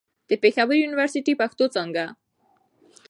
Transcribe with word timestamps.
د 0.29 0.31
پېښور 0.41 0.75
يونيورسټۍ، 0.81 1.33
پښتو 1.41 1.65
څانګه 1.75 2.05